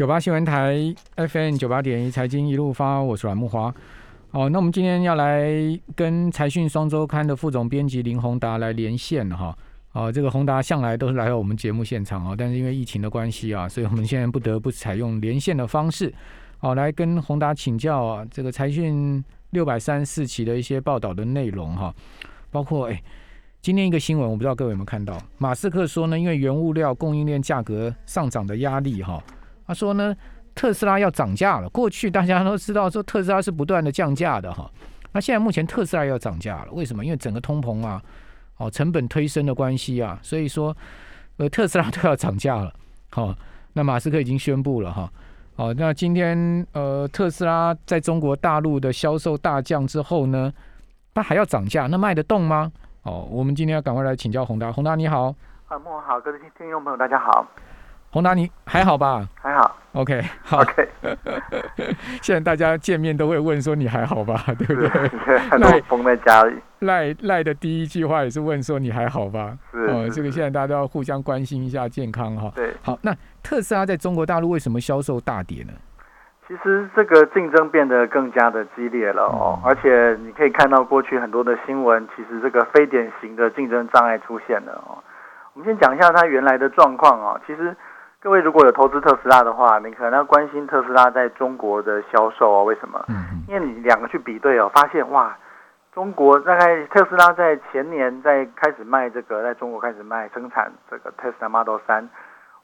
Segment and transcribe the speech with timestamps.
[0.00, 0.78] 九八新闻台
[1.14, 3.64] FM 九八点一财经一路发，我是阮木华。
[4.30, 5.52] 哦，那我们今天要来
[5.94, 9.54] 跟财讯双周刊的副总编辑林宏达来连线哈。
[9.92, 16.10] 哦，这个宏达向来都是来到我们节目现场啊，但是因为疫情的关系啊，所以我们现在不得不采用连线的方式，
[16.60, 21.94] 哦，来跟宏达请教啊，这个财讯六百三四期的一些报道的内容哈，
[22.50, 22.98] 包括哎。
[23.60, 29.22] 今天一个新闻，我不知道各位有没有看到，马斯克说呢，因为原物料供应链价格上涨的压力，哈，
[29.70, 30.12] 他说呢，
[30.52, 31.68] 特斯拉要涨价了。
[31.68, 34.68] 过去大家都知道说特斯拉是不断的降价的，哈，
[35.12, 37.04] 那现在目前特斯拉要涨价了，为什么？
[37.04, 38.02] 因为整个通膨啊，
[38.56, 40.76] 哦，成本推升的关系啊，所以说，
[41.36, 42.74] 呃，特斯拉都要涨价了，
[43.10, 43.32] 好，
[43.74, 45.08] 那马斯克已经宣布了，哈，
[45.54, 50.52] 哦，那今天呃，特斯拉在中国大陆的销售大降之后呢，
[51.14, 52.72] 它还要涨价，那卖得动吗？
[53.04, 54.72] 哦，我们今天要赶快来请教宏达。
[54.72, 55.32] 宏达你好，
[55.68, 57.46] 啊，莫好，各位听众朋友大家好。
[58.10, 59.26] 宏达你还好吧？
[59.40, 59.76] 还好。
[59.92, 60.60] OK，好。
[60.60, 60.88] OK。
[62.22, 64.44] 现在大家见面都会问说你还好吧？
[64.58, 64.88] 对不对？
[65.58, 66.56] 赖封在家里。
[66.80, 69.56] 赖赖的第一句话也是问说你还好吧？
[69.70, 69.78] 是。
[69.86, 72.52] 哦，这个现在大家都要互相关心一下健康哈。
[72.54, 72.72] 对。
[72.82, 75.72] 好，那特斯拉在中国大陆为什么销售大跌呢？
[76.48, 84.98] 其实这个竞争变得更加的激烈了哦，而且你可以看到过去很多的新闻，其实这个非典型的竞争障碍出现了哦。
[85.52, 87.40] 我们先讲一下它原来的状况哦。
[87.46, 87.76] 其实
[88.22, 92.64] 各位如果有投资特斯拉的话，你可能要关心特斯拉在中国的销售哦。
[92.64, 93.02] 为什么？
[93.08, 95.34] 嗯，因为你两个去比对哦，发现哇，
[95.94, 102.06] 中国大概特斯拉在前年在开始卖这个，在中国开始卖生产这个 Tesla Model 三。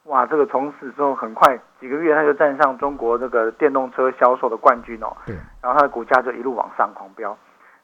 [0.05, 5.17] 哇，这个从此之后很快几个月，它就站上中国这个电动车销售的冠军哦。
[5.25, 5.35] 对。
[5.63, 7.35] 然后它的股价就一路往上狂飙。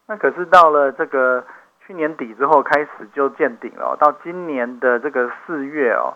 [0.06, 1.42] 那可是到了这个
[1.86, 3.96] 去年底之后，开始就见顶了。
[3.98, 6.12] 到今年的这个四月哦，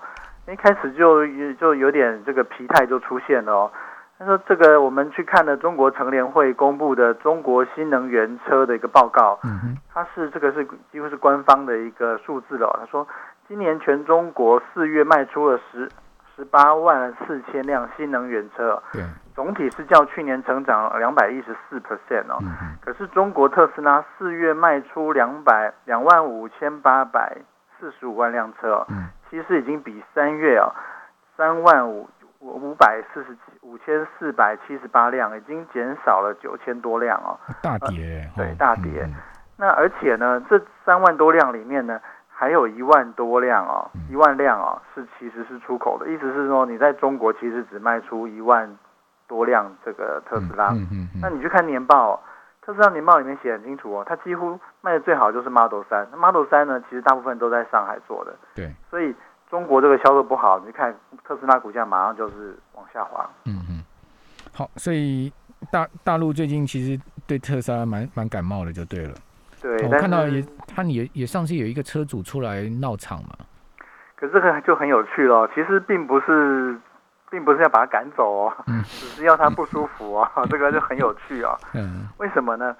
[0.53, 3.71] 一开始就就有点这个疲态就出现了哦。
[4.19, 12.79] 他说这个我们去看了中国成联会公布的中国新能源车的一个报告，嗯哼，它是这个是几乎是官方的一个数字了。
[12.81, 13.07] 他说。
[13.49, 15.89] 今年全中国四月卖出了十
[16.35, 19.05] 十八万四千辆新能源车，对，
[19.37, 22.43] 总体是较去年成长两百一十四 percent 哦。
[22.81, 27.37] 可是中国特斯拉四月卖出两百两万五千八百
[27.79, 30.73] 四十五万辆车，嗯，其实已经比三月啊
[31.37, 32.09] 三万五
[32.41, 37.39] 五百四十七五千四百七十八辆，已经减少了九千多辆哦。
[37.63, 39.09] 大跌，对，大跌。
[39.57, 42.01] 那而且呢，这三万多辆里面呢。
[42.39, 48.77] 还有一万多辆哦，一万辆哦，是其实是出口的，意思是说你在中国其实只卖出一万
[49.27, 50.69] 多辆这个特斯拉。
[50.69, 51.09] 嗯嗯。
[51.23, 52.23] 那你去看年报，
[52.67, 56.05] 特斯拉年报里面写很清楚哦，它几乎卖的最好就是 Model 三。
[56.11, 58.35] Model 三呢，其实大部分都在上海做的。
[58.57, 58.75] 对。
[58.91, 59.15] 所以
[59.49, 63.25] 中国这个销售不好，你看特斯拉股价马上就是往下滑。
[63.45, 63.85] 嗯嗯。
[64.53, 65.33] 好，所以
[65.71, 69.15] 大大陆最近其实对特斯拉蛮蛮感冒的，就对了。
[69.63, 73.31] 对，我看到也，他也也上次有一个车主出来闹场嘛。
[74.17, 76.77] 可这个就很有趣了，其实并不是，
[77.31, 78.53] 并不是要把他赶走哦，
[78.85, 81.57] 只是要他不舒服啊， 这个就很有趣啊。
[81.75, 82.09] 嗯。
[82.19, 82.77] 为什么呢？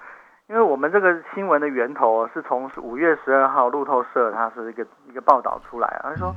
[0.47, 6.35] 因为我们这个新闻的源头是从五月十二号路透社，它是一个一个报道出来，他说，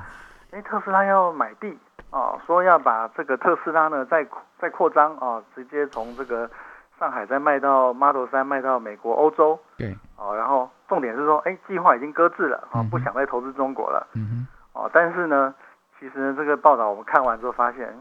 [0.51, 1.79] 哎，特斯拉要买地
[2.11, 4.27] 啊，说要把这个特斯拉呢再
[4.59, 6.51] 再扩张啊，直接从这个。
[6.99, 15.55] 上海再卖到 Model 三，卖到美国、欧洲，对，哦，然后重点是说，哎，计划已经搁置了，啊，不想再投资中国了，嗯哼，哦，但是呢，
[16.01, 17.95] 其实呢，这个报道我们看完之后发现，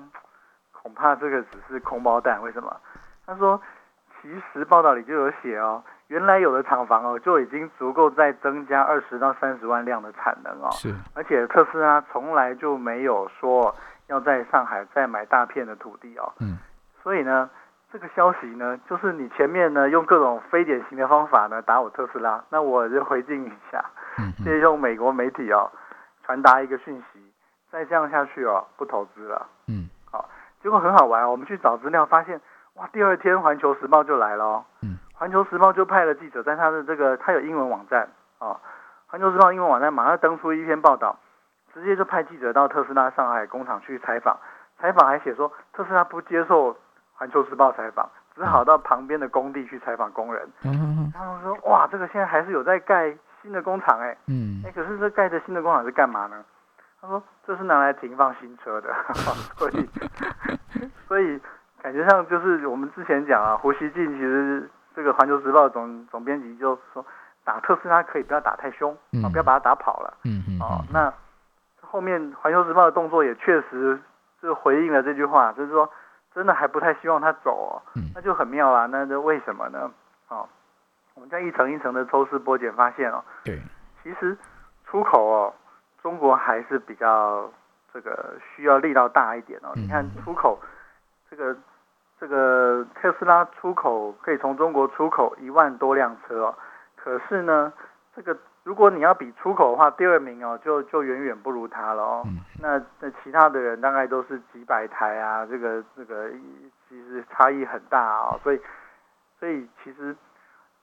[0.71, 2.41] 恐怕这个只是空包弹。
[2.41, 2.73] 为什么？
[3.27, 3.61] 他说，
[4.21, 13.75] 其实报道里就有写哦，原来有的厂房哦，就已经足够再增加二十到三十万辆的产能哦，是，而且特斯拉从来就没有说
[14.07, 16.57] 要在上海再买大片的土地哦，嗯，
[17.03, 17.49] 所以呢。
[17.91, 23.83] 这个消息呢，就是你前面呢用各种非典型的方法呢打我特斯拉，那我就回敬一下，
[24.43, 25.71] 借用美国媒体哦
[26.23, 27.28] 传达一个讯息，
[27.71, 29.47] 再这样下去哦不投资了。
[29.67, 30.29] 嗯，好，
[30.61, 32.39] 结果很好玩哦，我们去找资料发现，
[32.75, 34.65] 哇，第二天环球时报就来了哦。
[34.81, 38.59] 嗯，环球时报就派了记者在他的这个他有英文网站啊，
[39.07, 41.17] 环球时报英文网站马上登出一篇报道，
[41.73, 44.37] 直接就派记者到特斯拉上海工厂去采访，
[44.79, 46.75] 采访还写说特斯拉不接受。
[47.19, 50.49] 环球时报采访，只好到旁边的工地去采访工人。
[50.63, 54.15] 嗯他们说：“哇，这个现在还是有在盖新的工厂哎。
[54.27, 56.41] 嗯，哎，可是这盖的新的工厂是干嘛呢？
[57.01, 58.93] 他说这是拿来停放新车的。
[59.57, 59.89] 所以，
[61.07, 61.39] 所以
[61.81, 67.05] 感觉上就是我们之前讲啊，胡锡进其实这个环球时报总总编辑就说，
[67.43, 68.91] 打特斯拉可以不要打太凶
[69.23, 70.17] 啊，不要把它打跑了。
[70.25, 70.59] 嗯嗯。
[70.59, 71.13] 哦，那
[71.81, 73.99] 后面环球时报的动作也确实
[74.41, 75.89] 就回应了这句话，就是说。
[76.31, 77.81] 真的还不太希望他走哦，
[78.13, 78.85] 那就很妙啦。
[78.85, 79.91] 那这为什么呢？
[80.27, 80.47] 哦，
[81.15, 83.59] 我们在一层一层的抽丝剥茧发现哦，对，
[84.03, 84.37] 其实
[84.85, 85.53] 出口哦，
[86.01, 87.49] 中国还是比较
[87.93, 89.71] 这个需要力道大一点哦。
[89.75, 90.59] 你看出口
[91.29, 91.55] 这个
[92.19, 96.55] 这个特斯拉出口可以从中国出口一万多辆车哦，
[96.95, 97.71] 可是呢，
[98.15, 98.37] 这个。
[98.65, 102.23] 如果你要比出口的话，第二名哦，就就远远不如他了哦。
[102.61, 106.29] 那那其他的人大概都是几百台啊，这个这个
[106.87, 108.39] 其实差异很大哦。
[108.43, 108.61] 所以
[109.39, 110.15] 所以其实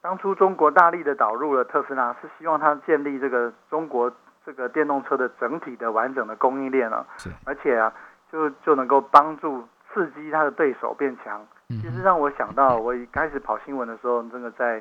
[0.00, 4.10] 当初中国大力的导入了特斯拉，是希望它建立这个中国
[4.46, 7.04] 这个电动车的整体的完整的供应链了。
[7.18, 7.92] 是，而且啊，
[8.32, 11.44] 就就能够帮助刺激他的对手变强。
[11.68, 14.80] 其实让我想到，我一开始跑新闻的时候，这个在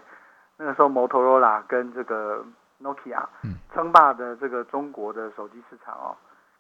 [0.58, 2.46] 那个时候摩托罗拉跟这个。
[2.84, 3.24] Nokia
[3.74, 6.14] 称霸的这个中国的手机市场哦，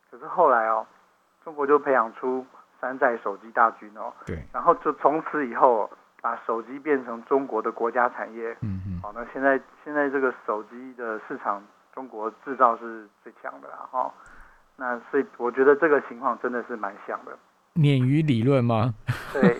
[0.09, 0.87] 可是后来哦，
[1.43, 2.43] 中国就培养出
[2.79, 5.89] 山寨手机大军哦，对，然后就从此以后
[6.21, 11.61] 把手机变成中国的国家产业，嗯嗯，好，那现在现在这个手机的市场，
[11.95, 14.13] 中国制造是最强的啦，哈，
[14.75, 17.31] 那所以我觉得这个情况真的是蛮像的。
[17.75, 18.93] 鲶鱼理论吗？
[19.33, 19.57] 对，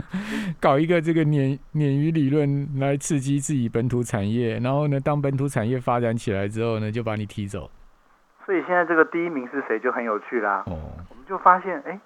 [0.60, 7.70] 搞一个这个鲶鲶鱼理论来刺激自己本土产业，然后呢，当本土产业发展起来之后呢，就把你踢走。
[8.46, 10.62] 所以现在这个第一名是谁就很有趣啦。
[10.66, 11.98] 哦，我们就发现，哎，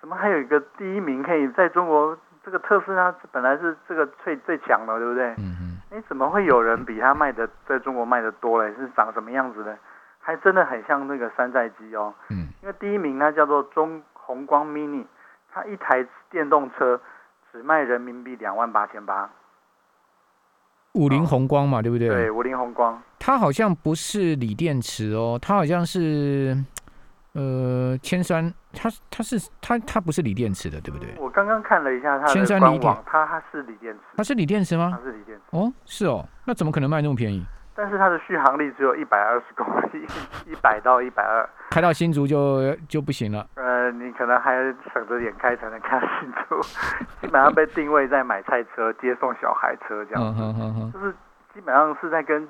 [0.00, 2.18] 怎么还有一个第一名可以在中国？
[2.44, 5.26] 这个特斯拉本来是这个最最强的，对不对？
[5.36, 5.77] 嗯嗯。
[5.90, 8.74] 哎，怎么会有人比他卖的在中国卖的多嘞？
[8.76, 9.76] 是长什么样子的？
[10.18, 12.14] 还真的很像那个山寨机哦。
[12.30, 12.48] 嗯。
[12.62, 14.02] 因为第一名它叫做中。
[14.28, 15.06] 红光 mini，
[15.50, 17.00] 它一台电动车
[17.50, 19.30] 只卖人民币两万八千八。
[20.92, 22.08] 五菱宏光嘛，对不对？
[22.10, 23.02] 对，五菱宏光。
[23.18, 26.54] 它好像不是锂电池哦，它好像是
[27.38, 31.08] 呃铅酸，它它是它它不是锂电池的，对不对？
[31.18, 34.00] 我刚刚看了一下它的官网，它它是锂电池。
[34.16, 34.90] 它是锂电池吗？
[34.98, 35.56] 它是锂电池。
[35.56, 37.46] 哦，是哦，那怎么可能卖那么便宜？
[37.76, 40.04] 但是它的续航力只有一百二十公里，
[40.50, 43.46] 一百到一百二，开到新竹就就不行了。
[43.54, 44.56] 呃，你可能还
[44.92, 46.60] 省着点开才能开新竹，
[47.22, 51.12] 基本上被定位在买菜车、接送小孩车这样子，就是
[51.54, 52.48] 基本上是在跟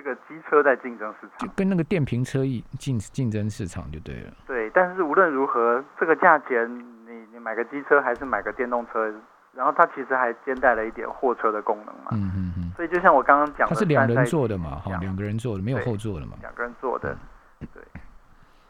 [0.00, 4.32] 这个机车在竞争市场，就跟那个电瓶车一竞竞争市场就对了。
[4.46, 6.66] 对，但是无论如何，这个价钱，
[7.06, 9.12] 你你买个机车还是买个电动车？
[9.52, 17.14] 然后它其实还兼带了一点货车的功能嘛，嗯嗯嗯，所以就像我刚刚讲的，它是两人坐的嘛，哈，两个人坐的，没有后座的嘛，两个人坐的，
[17.58, 17.82] 对，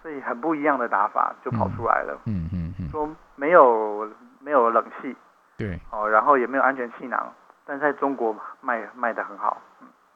[0.03, 4.11] 所以很不一样的打法就跑出来了，嗯嗯嗯，说没有
[4.41, 5.15] 没有冷气，
[5.57, 7.33] 对，哦，然后也没有安全气囊，
[7.65, 9.70] 但在中国卖卖的很好，嗯，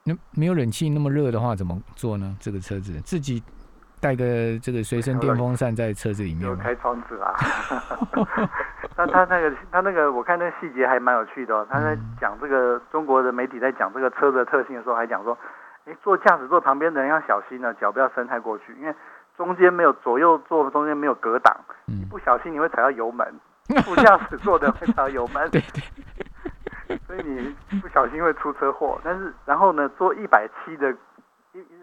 [0.05, 2.37] 那没有冷气那么热的话怎么做呢？
[2.39, 3.43] 这个车子自己。
[4.01, 7.33] 带个这个随身电风扇在车子里面，有开窗子啊。
[8.99, 11.67] 那他那个他那个，我看那个细节还蛮有趣的哦。
[11.71, 15.39] 他在讲这个中国的媒体在讲这个车的特性的时候，还讲说，
[15.87, 18.95] 哎，坐驾驶座旁边的人要小心呢，脚不要伸太过去，因为
[19.39, 21.57] 中间没有左右座中间没有隔挡，
[21.87, 23.27] 一不小心你会踩到油门。
[23.87, 25.83] 副驾驶座的会踩到油门，对对，
[27.07, 29.01] 所以你不小心会出车祸。
[29.05, 30.95] 但是然后呢，坐一百七的。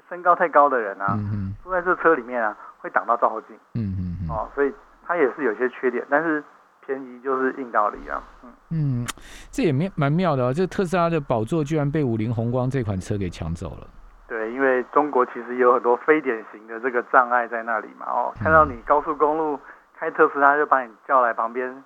[0.09, 1.18] 身高太高的人啊，
[1.63, 3.56] 坐在这车里面啊，会挡到照后镜。
[3.75, 4.30] 嗯嗯嗯。
[4.30, 4.74] 哦，所以
[5.07, 6.44] 它也是有些缺点，但是
[6.86, 8.21] 便宜就是硬道理啊。
[8.44, 9.07] 嗯嗯，
[9.49, 10.54] 这也蛮蛮妙的哦。
[10.54, 13.87] 这特斯拉的宝座居然被五菱宏光这款车给抢走了。
[14.28, 18.06] 对，因为中国其实有很多非典型的这个障碍在那里嘛。
[18.07, 19.57] 哦，看到你高速公路
[19.97, 21.81] 开特斯拉，就把你叫来旁边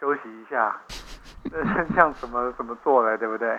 [0.00, 0.76] 休息一下，
[1.94, 3.58] 像什么怎么做的，对不对？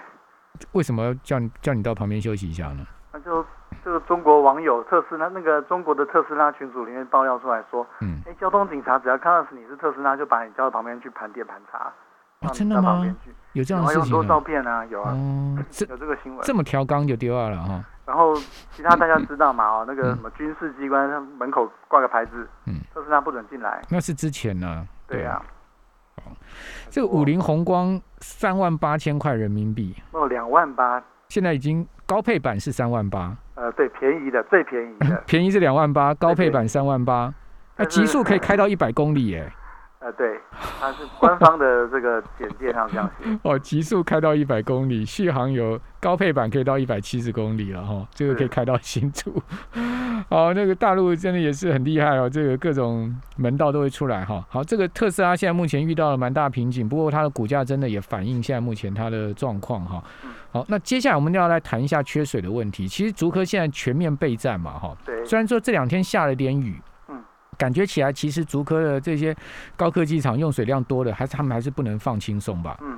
[0.73, 2.85] 为什么叫你叫你到旁边休息一下呢？
[3.13, 3.45] 那就。
[3.81, 11.89] 这个中国网友特斯拉那个中国的特斯拉群组里面爆料出来说，嗯，哎，交通警察只要看到是你是特斯拉，就把你叫到旁边去盘点盘查，
[12.51, 13.05] 真的吗？
[13.53, 14.11] 有这样的事情？
[14.11, 15.15] 多照片啊，有啊，
[15.87, 17.81] 有这个新闻，这么调缸就丢了哈。
[18.05, 18.35] 然后
[18.71, 19.65] 其他大家知道嘛？
[19.65, 23.81] 哦，那个什么军事机关门口挂个牌子，嗯，特斯拉不准进来。
[23.89, 24.85] 那是之前呢。
[25.07, 25.41] 对啊。
[26.89, 29.95] 这个五菱宏光三万八千块人民币。
[30.11, 31.03] 哦，两万八。
[31.29, 33.37] 现在已经高配版是三万八。
[33.55, 37.33] 呃，对，便宜的最便宜的， 便宜是两万八，高配版三万八，
[37.75, 39.51] 那极速可以开到一百公里耶。
[40.01, 40.39] 呃，对，
[40.79, 43.29] 它是官方的这个简介上这样写。
[43.43, 49.43] 哦，极速开到一百公里，续航有高配版可以到一百七十公里了哈，这个可以开到新竹。
[50.29, 54.41] 好，那个大陆真的也是很厉害哦，这个各种门道都会出来哈。
[54.47, 60.01] 好，这个特斯拉现在目前遇到了蛮大瓶颈，不过它的股价真的也反映现在目前它的状况哈。
[60.53, 62.87] 好，那接下来我们就要来谈一下缺水的问题。
[62.87, 64.95] 其实竹科现在全面备战嘛，哈。
[65.05, 65.25] 对。
[65.25, 66.88] 虽然说这两天下了点雨，嗯，
[67.59, 69.35] 感觉起来，其实竹科的这些
[69.75, 72.77] 高科技厂用水量多的，还是他们还是不能放轻松吧？
[72.79, 72.97] 嗯，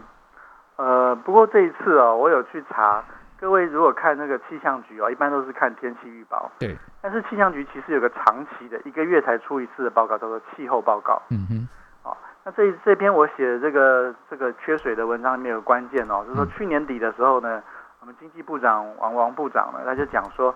[0.75, 3.03] 呃，不过这一次哦，我有去查，
[3.39, 6.51] 各位如果看那个气象局哦，一般都是看天气预报。
[6.59, 6.77] 对。
[7.01, 11.19] 但是气象局其实有个长期的，一个月才出一次的报告，叫做气候报告。
[11.31, 11.67] 嗯哼。
[12.03, 17.63] 哦，那这这篇我写的这个这个缺水的文章里面有关键哦，就是说去年底的时候呢，
[17.99, 20.53] 我们经济部长王王部长呢，他就讲说。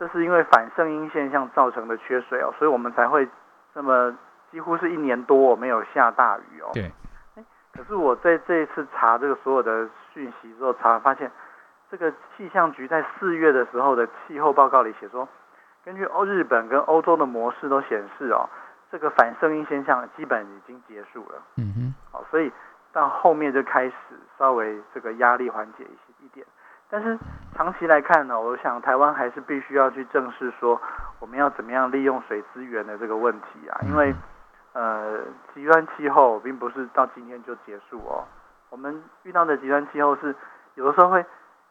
[0.00, 3.28] 哎，这是因为反圣婴现象造成的缺水哦，所以我们才会
[3.74, 4.16] 这么
[4.50, 6.70] 几乎是一年多没有下大雨哦。
[6.72, 6.90] 对。
[7.36, 11.30] 哎，可是我在这一次查这个所有的讯息之后，查发现
[11.90, 15.28] 这个气象局在四月的时候的气候报告里写说，
[15.84, 18.48] 根据欧日本跟欧洲的模式都显示哦，
[18.90, 21.42] 这个反圣婴现象基本已经结束了。
[21.56, 21.94] 嗯哼。
[22.10, 22.50] 好，所以
[22.92, 23.94] 到后面就开始
[24.38, 26.46] 稍微这个压力缓解一些一点。
[26.90, 27.16] 但是
[27.54, 30.80] 长期来看呢，我想台湾还是必须要去正视说，
[31.20, 34.12] 我们要怎么样利用水资源的这个问题啊，因为
[34.72, 35.20] 呃
[35.54, 38.24] 极端气候并不是到今天就结束哦，
[38.70, 40.34] 我们遇到的极端气候是
[40.74, 41.24] 有的时候会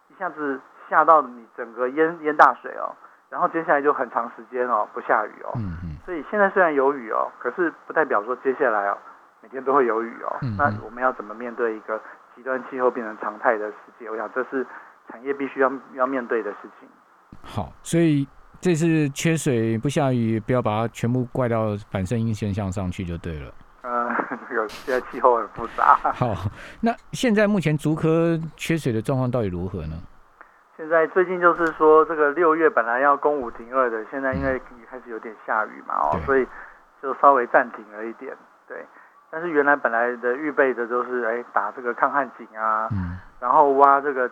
[0.08, 0.58] 一下子
[0.90, 2.96] 下到你整个淹淹大水哦，
[3.30, 8.98] 然后接下来就很长时间哦不下雨哦，嗯嗯，所以现在虽然有雨哦，可是不代表说接下来哦
[9.42, 12.00] 每天都会有雨哦，那我们要怎么面对一个
[12.36, 14.10] 极端气候变成常态的世界？
[14.10, 14.66] 我想这是。
[15.12, 16.88] 产业必须要要面对的事情。
[17.42, 18.28] 好，所以
[18.60, 23.54] 这次缺水不下雨，不要把它全部怪到反声音现象上去就对了。
[23.84, 24.14] 嗯，
[24.50, 25.96] 这个现在气候很复杂。
[26.14, 26.36] 好，
[26.82, 29.96] 那现在目前竹科缺水的状况到底如何呢？
[30.76, 36.46] 现在最近就是说，这个六月本来要公五停二的，现在因为开始有点下雨嘛，哦，所以
[37.02, 38.36] 就稍微暂停了一点。
[38.68, 38.86] 对，
[39.30, 44.30] 但是原来本来的预备的都是，哎，打这个抗旱井啊，嗯，然后挖这个。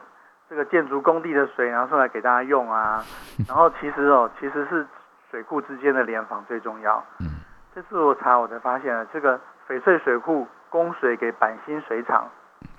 [0.50, 3.04] 这个建筑工地的水拿出来给大家用啊，
[3.48, 4.86] 然后其实哦，其实是
[5.30, 7.04] 水库之间的联防最重要。
[7.20, 7.28] 嗯，
[7.76, 12.30] 这次我查我才发现了，这个翡翠水库供水给板新水厂，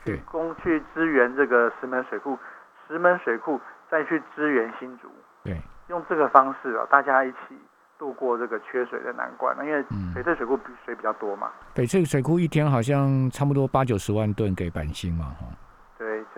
[0.04, 2.38] 去供去支援这个石门水库，
[2.86, 3.60] 石门水库
[3.90, 5.08] 再去支援新竹。
[5.44, 7.58] 对，用这个方式啊，大家一起
[7.98, 9.54] 度过这个缺水的难关。
[9.64, 9.84] 因为
[10.14, 11.50] 翡翠水库水比较多嘛。
[11.74, 15.46] 翡翠水库一天好像差不多八九十万吨给板新嘛，哈。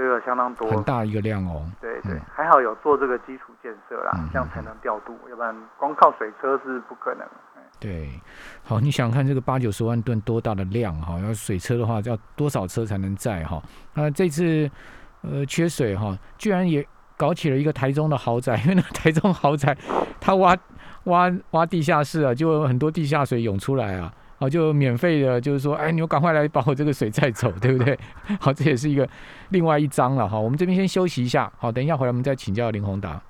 [0.00, 1.62] 对，这个相当多，很大一个量哦。
[1.80, 7.26] 对对，还好有做这个基础建设啦，这样才能调度，要不然光靠水车是不可能。
[7.78, 8.09] 对，
[8.62, 11.19] 好，你想看这个八九十万吨多大的量哈？
[11.21, 13.62] 要水车的话，要多少车才能载哈？
[13.95, 14.71] 那这次
[15.23, 19.76] 呃缺水哈，居然也搞起了一个台中的豪宅， 因为那台中豪宅，
[20.21, 20.57] 它挖
[21.04, 24.12] 挖挖地下室啊，就有很多地下水涌出来啊。
[24.41, 27.99] 好，就免费的，就是说，哎，你们赶快来把我这个水载走，对不对？
[28.41, 29.07] 好，这也是一个
[29.51, 30.41] 另外一章了哈。
[30.41, 33.23] 我们这边先休息一下，好，等一下回来我们再请教林宏达。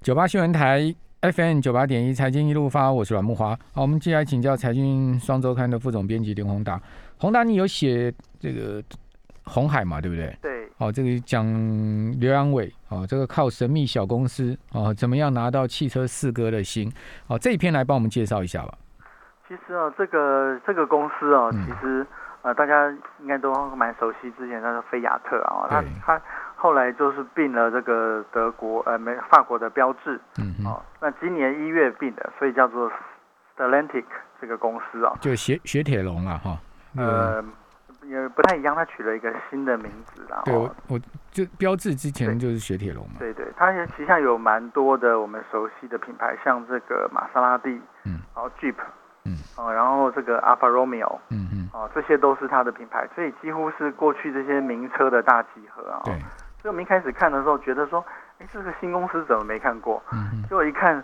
[0.00, 3.58] 九八新闻台 FM 九八点一财经一路发，我是阮木华。
[3.72, 6.80] 好，我们接下来请教财经双周刊的副总编辑林宏达。
[7.18, 8.80] 宏达，你有写这个
[9.42, 10.00] 红海嘛？
[10.00, 10.32] 对不对？
[10.40, 10.59] 对。
[10.80, 11.44] 哦，这个讲
[12.18, 16.90] 刘阳伟哦，这个靠神秘小公司哦，怎么样拿到汽车四哥的心？
[17.28, 18.72] 哦，这一篇来帮我们介绍一下吧。
[19.46, 22.06] 其实啊，这个这个公司哦，其实
[22.40, 26.22] 呃，大家应该都蛮熟悉，之前那个菲亚特啊，他他
[26.56, 32.90] 后来就是并了这个德国呃没法国的标志，嗯哦，那今年一月并的，所以叫做
[33.54, 34.04] Stellantic
[34.40, 36.58] 这个公司啊，就雪雪铁龙啊，哈，
[36.96, 37.44] 呃。
[38.10, 40.42] 也不太一样，他取了一个新的名字啦。
[40.44, 40.54] 对，
[40.88, 40.98] 我
[41.30, 43.14] 就标志之前就是雪铁龙嘛。
[43.20, 48.74] 对对，它旗下有蛮多的我们熟悉的品牌，像这个玛莎拉蒂，嗯，然后 Jeep，
[49.24, 56.02] 嗯，哦，然后这个 Alfa Romeo，嗯嗯，哦，这些都是它的品牌，所以几乎是过去这些名车的大集合啊。
[56.04, 56.18] 对。
[56.60, 58.04] 所以我们一开始看的时候，觉得说，
[58.40, 60.02] 哎，这个新公司怎么没看过？
[60.12, 60.42] 嗯嗯。
[60.42, 61.02] 结果一看，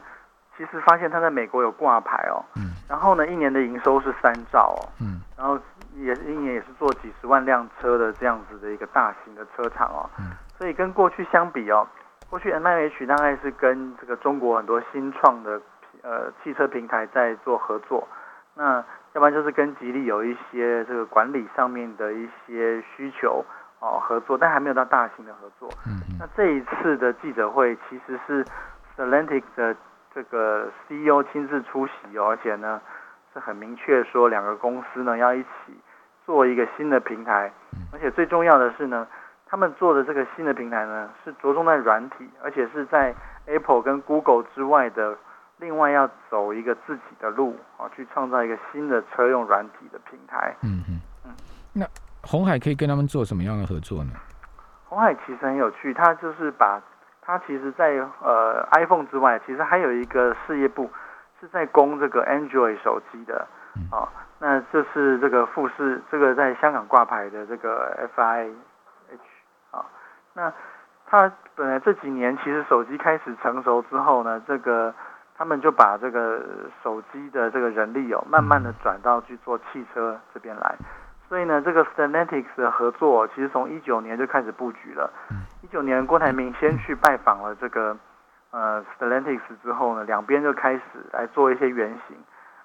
[0.56, 2.44] 其实发现它在美国有挂牌哦。
[2.56, 2.74] 嗯。
[2.88, 4.82] 然后呢，一年的营收是三兆哦。
[5.00, 5.20] 嗯。
[5.36, 5.56] 然后。
[5.98, 10.10] 也一年也是做几十万辆车的这样子的一个大型的车厂哦，
[10.58, 11.86] 所以跟过去相比哦，
[12.28, 15.60] 过去 M I H 大概是跟这个中国很多新创的
[16.02, 18.06] 呃汽车平台在做合作，
[18.54, 18.84] 那
[19.14, 23.42] 要不然就是跟吉利有一些这个管理上面的一些需求
[23.80, 25.70] 哦合作，但还没有到大型的合作。
[25.86, 28.44] 嗯，那这一次的记者会其实是
[28.94, 29.74] Stellantic 的
[30.14, 32.82] 这个 C E O 亲自出席哦，而且呢
[33.32, 35.80] 是很明确说两个公司呢要一起。
[36.26, 37.52] 做一个新的平台，
[37.92, 39.06] 而且最重要的是呢，
[39.46, 43.14] 他们做的这个新的平台呢，是着重在软体，而且是在
[43.46, 45.16] Apple 跟 Google 之外的，
[45.58, 50.52] 另外要走一个自己的路啊，去创造一个新的车用软体的平台。
[50.62, 51.30] 嗯嗯嗯。
[51.72, 51.86] 那
[52.22, 54.10] 红海可以跟他们做什么样的合作呢？
[54.88, 56.82] 红海其实很有趣，它就是把
[57.22, 57.90] 它其实，在
[58.20, 60.90] 呃 iPhone 之外，其实还有一个事业部，
[61.40, 63.46] 是在供这个 Android 手机的，
[63.90, 68.52] 啊，那这是这个富士这个在香港挂牌的这个 FIH
[69.70, 69.84] 啊，
[70.34, 70.52] 那
[71.06, 74.94] 它本来这几年其实手机开始成熟之后呢，这个
[75.36, 76.42] 他们就把这个
[76.82, 80.74] 手机的这个人力哦，慢慢的转到去做汽车这边来。
[81.28, 85.12] 所以呢，这个 Stellantis 的合作其实从一九年就开始布局了。
[85.62, 87.96] 一九年，郭台铭先去拜访了这个
[88.52, 92.16] 呃 Stellantis 之后呢，两边就开始来做一些原型。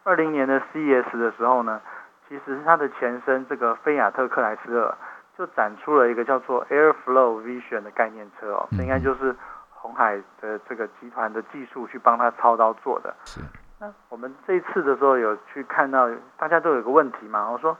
[0.03, 1.81] 二零年的 CES 的时候呢，
[2.27, 4.95] 其实它的前身这个菲亚特克莱斯勒
[5.37, 9.35] 就展出了一个叫做 Airflow Vision 的概念车哦，这应该就是
[9.69, 13.13] 红海的这个集团的技术去帮他操刀做的。
[13.25, 13.41] 是。
[13.79, 17.77] 那我们这一次的时候有去看到，大家都有个问题嘛，我说。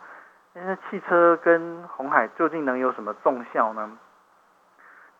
[0.54, 3.90] 那汽车跟红海究竟能有什么重效呢？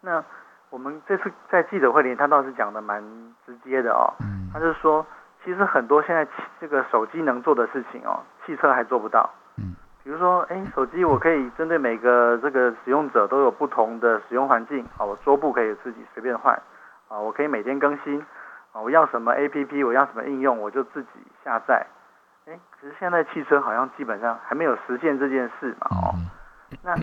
[0.02, 0.22] 那
[0.70, 3.02] 我们这次在记者会里，他倒是讲的蛮
[3.46, 4.12] 直接的哦。
[4.20, 4.50] 嗯。
[4.52, 5.06] 他是说，
[5.44, 6.28] 其实很多现在
[6.60, 9.30] 这个手机能做的事情哦，汽车还做不到。
[9.58, 9.76] 嗯。
[10.04, 16.60] 比如说，哎，手机我可以针对每个这个使用者都有不同的使用环境啊，我桌布可以自己随便换
[17.08, 18.20] 啊，我可以每天更新
[18.74, 21.10] 啊，我要什么 APP，我要什么应用，我就自己
[21.44, 21.86] 下载。
[22.48, 26.18] 哎，可是现在汽车好像基本上还没有实现这件事嘛，哦，
[26.82, 26.96] 那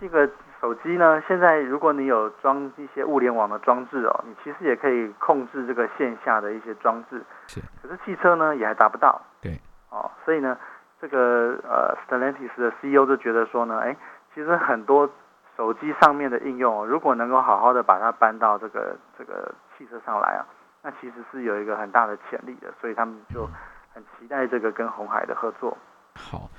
[0.00, 0.28] 这个
[0.64, 10.56] 手机呢，现在如果你有装一些物联网的装置哦，你其实也可以控制这个线下的一些装置，是，可是汽车呢也还达不到，对，哦，所以呢，
[10.98, 13.94] 这个呃，Stellantis 的 CEO 就觉得说呢，哎，
[14.34, 15.06] 其实很多
[15.54, 20.46] 手机上面的应用，如果能够好好的把它搬到这个这个汽车上来啊，
[20.80, 23.46] 那其实是有一个很大的潜力的，所以他们就。
[23.94, 25.78] 很期待这个跟红海的合作。
[26.16, 26.50] 好，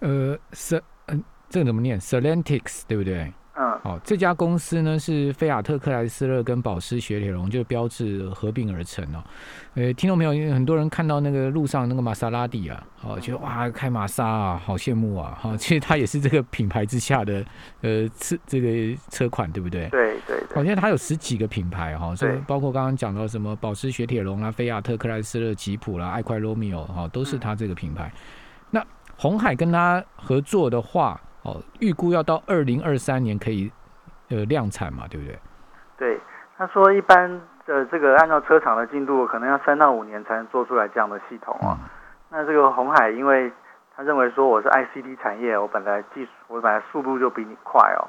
[0.00, 0.76] 呃，S，
[1.06, 3.32] 嗯，这个怎么念 selen tics 对不对？
[3.54, 3.78] 嗯。
[3.82, 9.22] 好，这家公司呢是菲亚特克莱斯勒跟保时雪铁龙就标志合并而成哦。
[9.74, 15.38] 呃，听众朋友，因为很多人看到那个路上那个玛莎拉蒂啊，哦，觉得哇，开玛莎啊，好羡慕啊。
[15.40, 17.44] 哈，其实它也是这个品牌之下的
[17.80, 19.88] 呃车这个车款，对不对？
[19.88, 20.42] 对对。
[20.54, 28.12] 好像它有十几个品牌哈，所以包括刚刚讲到什么保时雪铁龙啦、菲亚特克莱斯勒、吉普啦、爱快罗密欧哈，都是它这个品牌。
[28.70, 28.84] 那
[29.16, 33.70] 红海跟它合作的话，哦，预估要到二零二三年可以
[34.28, 35.38] 呃量产嘛，对不对？
[35.98, 36.20] 对，
[36.56, 37.28] 他说一般
[37.66, 41.78] 的这个按照车厂的进度，可能要三到五年才能做出来这样的系统啊。
[42.30, 43.52] 那这个红海，因为
[43.94, 48.08] 他认为说我是 ICT 产业，我本来技术我本来速度就比你快哦。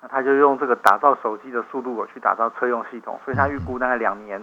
[0.00, 4.38] 那他就用这个打造手机的速度我去打造车用系统，所以他预估大概两年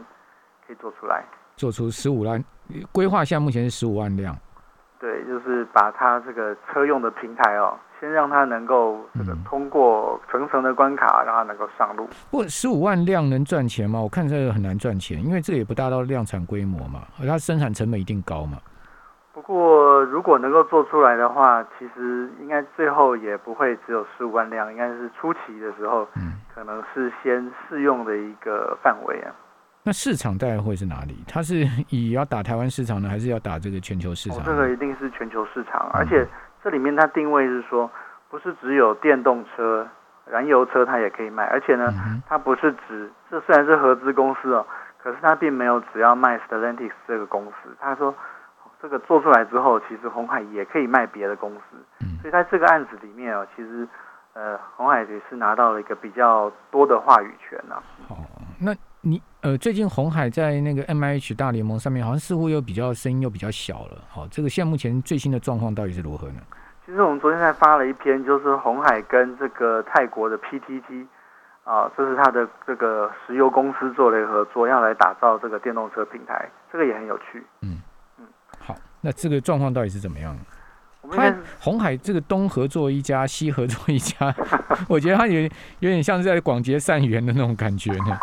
[0.65, 1.23] 可以做出来，
[1.55, 2.43] 做出十五万
[2.91, 4.35] 规划，现在目前是十五万辆。
[5.01, 12.07] 对，就是把它这个车用的平台哦，先让它能够这个通过层层的关卡，让它能够上路。
[12.29, 13.99] 不过十五万辆能赚钱吗？
[13.99, 18.59] 我看这个很难赚钱，因为这个也不达到量产规模嘛，而它生产成本一定高嘛。
[19.33, 29.33] 不过，如果能够做出来的话，其实应该最后也不会只有十五万辆，应该是初期的时候，嗯，可能是先试用的一个范围啊。
[29.83, 31.23] 那市场大概会是哪里？
[31.27, 34.43] 它是 以要打台湾市场呢，还是要打这个全球市场？
[34.43, 36.27] 这个一定是全球市场，而且
[36.63, 37.89] 这里面它定位是说，
[38.29, 39.87] 不是只有电动车、
[40.25, 41.93] 燃油车它也可以卖，而且呢，
[42.27, 44.65] 它不是只这虽然是合资公司哦，
[45.01, 48.13] 可是它并没有只要卖 Stellantis 这个公司，他说。
[48.83, 51.77] 这个做出来之后，其实红海也可以卖别的公司，
[52.19, 53.87] 所以在这个案子里面哦，其实
[54.33, 57.75] 呃，红海也是拿到了一个比较多的话语权呐。
[58.09, 58.17] 哦，
[58.59, 63.97] 那你呃，最近红海在那个 M I H 大联盟上面，好像似乎又比较声音又比较小了。
[64.07, 66.41] 好，这个现在目前最新的状况到底是如何呢？
[66.85, 71.07] 其实我们昨天才发了一篇，就是红海跟这个泰国的 P T T
[71.63, 77.43] 啊，这是他的这个石油公司做了一个合作，要来打造这个电动车平台，这个也很有趣。
[77.61, 77.81] 嗯
[78.19, 78.25] 嗯，
[78.59, 78.75] 好。
[79.01, 80.37] 那这个状况到底是怎么样？
[81.09, 84.31] 他红海这个东合作一家，西合作一家，
[84.87, 85.41] 我觉得他有
[85.79, 88.19] 有点像是在广结善缘的那种感觉呢。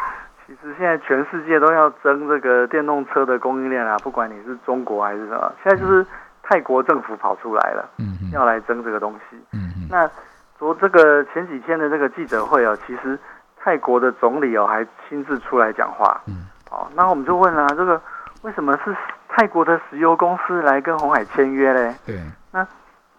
[0.76, 6.06] 现在全世界都要争这个电动车的供应链啊，不管你是中国还是什么，现在就是
[6.42, 9.36] 泰国政府跑出来了，嗯，要来争这个东西。
[9.52, 9.88] 嗯嗯。
[9.90, 10.10] 那
[10.58, 13.18] 昨这个前几天的这个记者会哦，其实
[13.56, 16.20] 泰国的总理哦还亲自出来讲话。
[16.26, 16.46] 嗯。
[16.68, 18.00] 好，那我们就问啊，这个
[18.42, 18.96] 为什么是？
[19.30, 22.66] 泰国的石油公司来跟红海签约嘞，对，那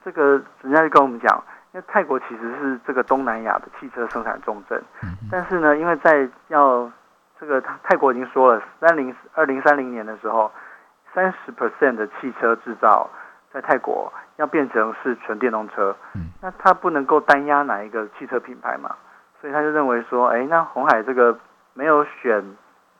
[0.04, 4.84] 这个人家就跟我们讲，因为泰国其实是这个东南亚的汽车生产重镇，
[5.32, 6.92] 但是呢，因为在要
[7.40, 10.52] 这个泰国已经说了，三零二零三零年的时候，
[11.14, 13.10] 三十 percent 的汽车制造
[13.54, 15.96] 在泰国要变成是纯电动车，
[16.42, 18.96] 那他不能够单压哪一个汽车品牌嘛，
[19.40, 21.38] 所以他就认为说，哎，那红海这个
[21.74, 22.44] 没有选，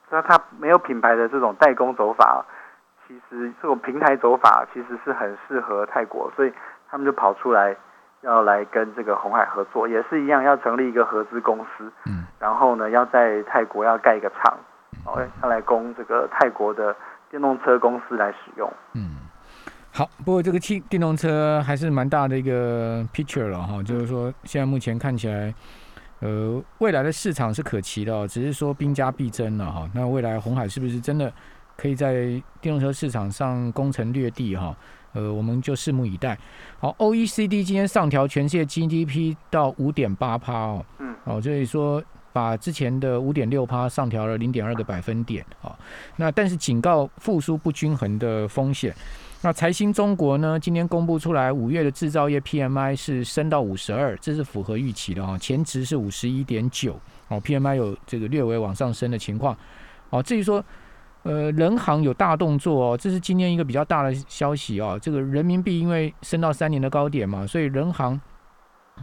[0.10, 2.46] 那他没有品牌的这种代工走法。
[3.08, 6.54] 其实这种平台走法其实是很适合泰国，所以
[6.92, 7.76] 他们就跑出来
[8.22, 14.58] 要来跟这个红海合作，也是一样要成立一个合资公司，嗯，然后呢要在泰国要盖一个厂，
[15.06, 16.96] 哦，要来供这个泰国的
[17.30, 19.18] 电动车公司来使用，嗯，
[19.94, 25.54] 好，不过这个汽电动车还是蛮大的一个 picture 了哈，就是说现在目前看起来。
[26.22, 29.90] 呃，未来的市场是可期的，只是说兵家必争了哈。
[29.96, 31.32] 那未来红海是不是真的
[31.78, 32.12] 可以在
[32.60, 34.76] 电动车市场上攻城略地哈？
[35.14, 36.38] 呃，我们就拭目以待。
[36.80, 45.78] 好，OECD 今天上调全世界 GDP 到五点八趴哦，嗯，哦，所以说把之前的五点六趴上调了零点二个百分点啊。
[46.18, 48.94] 那但是警告复苏不均衡的风险。
[49.42, 50.60] 那财新中国呢？
[50.60, 55.38] 今天公布出来，五月的制造业 PMI 是升到五十二，这是符合预期的哈。
[55.38, 59.58] 前值是五十一点九哦，PMI 有这个略微往上升的情况
[60.10, 60.22] 哦。
[60.22, 60.62] 至于说，
[61.24, 64.98] 呃，人行有大动作哦，这是今天一个比较大的消息哦。
[65.02, 68.20] 这个人民币因为升到三年的高点嘛，所以人行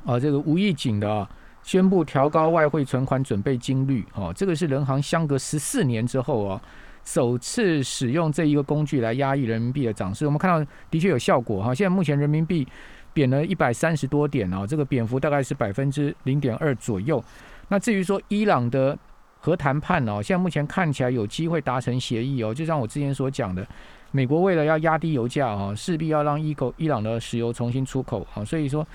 [0.04, 1.28] 啊，这个无意景的
[1.62, 6.60] 宣布调高外汇存款准备金率哦，这个是人行相隔十四年之后哦。
[7.04, 11.72] 首次使用这一个工具来压抑人民币的涨势，我们看到的确有效果哈。
[11.72, 12.66] 现在目前人民币
[13.12, 17.22] 贬了一百三十多点哦，这个贬幅大概是百分之零点二左右。
[17.68, 18.98] 那至于说伊朗的
[19.38, 22.52] 核谈判哦，现在目前看起来有机会达成协议哦。
[22.52, 23.66] 就像我之前所讲的，
[24.10, 28.44] 美国为了要压低油价哦，势必要让伊口伊朗的石油重新出口啊。
[28.44, 28.86] 所以说，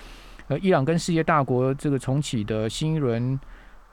[0.48, 3.38] 呃，伊朗跟世界大国这个重启的新一轮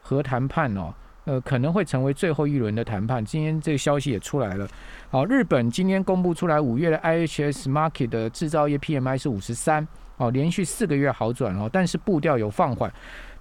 [0.02, 0.94] 核谈判哦。
[1.26, 3.24] 呃，可能会成为最后一轮的谈判。
[3.24, 4.68] 今天这个消息也出来了。
[5.12, 12.92] 好，日本今天公布出来五月的 IHS Market 的制造业 PMI 是五十三，哦，连续四个月好转哦，但是步调有放缓。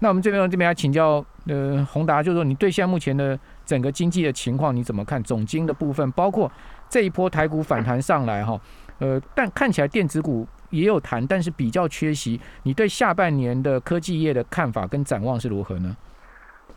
[0.00, 5.22] 那我们这边这边来请教，呃，宏达，就是说你对现在目前的整个经济的情况你怎么看？
[5.22, 6.50] 总经的部分，包括
[6.88, 8.60] 这一波台股反弹上来哈，
[8.98, 12.40] 呃，但看起来电子股也有弹，但是比较缺席。
[12.64, 15.96] 你对下半年的科技业的看法跟展望是如何呢？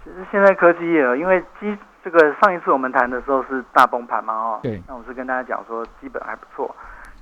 [0.04, 6.76] 其实现在科技业，因为基这个上一次我们谈的时候是大崩盘嘛，哦，对，那我是跟大家讲说基本还不错，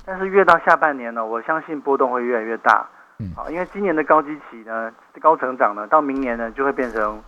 [0.06, 7.22] 但是越到下半年呢，我相信波动会越来越大，嗯，好，因为今年的高基期呢，高成长呢，到明年呢就会变成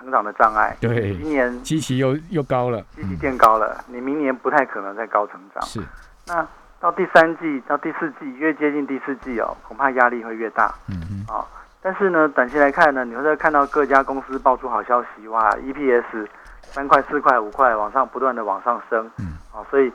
[0.00, 5.80] 成长的障碍，对，今年基期又又高了，基期变高了，你明年不太可能再高成长，是，
[6.26, 6.46] 那
[6.80, 11.44] 到第三季到第四季越接近第四季哦，恐怕压力会越大，嗯嗯，啊。
[11.82, 16.26] 但是呢，短期来看呢，你会看到各家公司爆出好消息，哇，EPS
[16.62, 19.90] 三块、四块、五块往上不断的往上升，嗯，啊，所以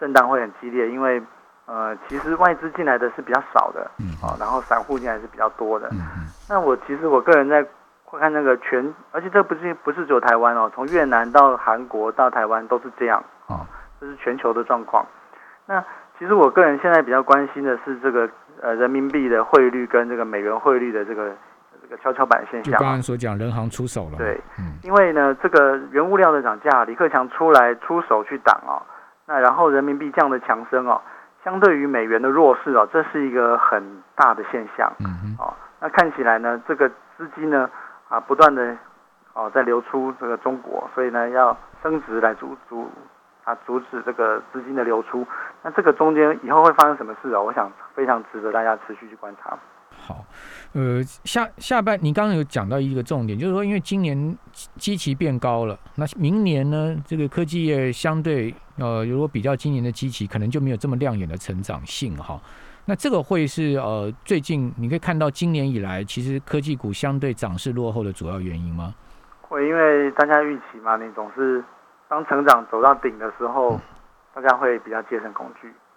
[0.00, 1.22] 震荡会很激烈，因为
[1.66, 6.26] 呃，其实外资进来的是比较少的，嗯，啊，然后散户进来是比较多的，嗯嗯。
[6.48, 7.64] 那我其实我个人在
[8.16, 13.66] 看那个全，而且这不是不是只有台湾哦，从越南到韩国到台湾都是这样，啊，
[14.00, 15.04] 这是全球的状况。
[15.66, 15.84] 那
[16.18, 18.30] 其实我个人现在比较关心的是这个。
[18.60, 21.32] 呃，人民币的汇率跟这个美元汇率的这个
[21.80, 24.18] 这个跷跷板现象，就刚刚所讲，人行出手了。
[24.18, 28.82] 对，嗯，因为呢，这个原物料的涨价，李克强出来出手去挡哦，
[29.26, 31.00] 那然后人民币降的强升哦，
[31.44, 33.80] 相对于美元的弱势哦，这是一个很
[34.16, 34.92] 大的现象。
[34.98, 35.36] 嗯嗯。
[35.38, 37.70] 哦，那看起来呢，这个资金呢
[38.08, 38.76] 啊，不断的
[39.34, 42.90] 哦在流出这个中国，所以呢要升值来阻阻。
[43.44, 45.26] 啊，阻止这个资金的流出，
[45.62, 47.40] 那这个中间以后会发生什么事啊？
[47.40, 49.58] 我想非常值得大家持续去观察。
[49.90, 50.22] 好，
[50.74, 54.36] 呃，下下半你刚刚有讲到一个重点，就是说，因为今年
[54.76, 62.38] 基期变高了，那明年呢，这个科技业相对呃，如果比较今年的基期，可能就没有这么亮眼的成长性哈。
[62.88, 68.94] 那这个会是呃，最近你可以看到今年以来，其实科技股相对涨势落后的主要原因吗？
[69.42, 71.62] 会，因为大家预期嘛，你总是。
[72.08, 73.78] 当成长走到顶的时候，
[74.32, 75.70] 大家会比较节省恐惧。